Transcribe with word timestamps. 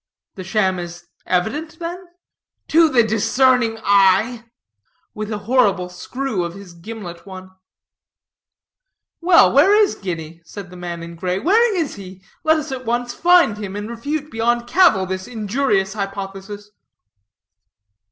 "The 0.33 0.43
sham 0.43 0.79
is 0.79 1.05
evident, 1.27 1.77
then?" 1.77 2.03
"To 2.69 2.89
the 2.89 3.03
discerning 3.03 3.77
eye," 3.83 4.45
with 5.13 5.31
a 5.31 5.37
horrible 5.45 5.89
screw 5.89 6.43
of 6.43 6.55
his 6.55 6.73
gimlet 6.73 7.27
one. 7.27 7.51
"Well, 9.21 9.53
where 9.53 9.75
is 9.75 9.93
Guinea?" 9.93 10.41
said 10.43 10.71
the 10.71 10.75
man 10.75 11.03
in 11.03 11.15
gray; 11.17 11.37
"where 11.37 11.75
is 11.77 11.97
he? 11.97 12.23
Let 12.43 12.57
us 12.57 12.71
at 12.71 12.83
once 12.85 13.13
find 13.13 13.59
him, 13.59 13.75
and 13.75 13.87
refute 13.91 14.31
beyond 14.31 14.65
cavil 14.65 15.05
this 15.05 15.27
injurious 15.27 15.93
hypothesis." 15.93 16.71